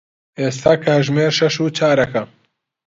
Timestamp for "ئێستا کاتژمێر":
0.41-1.31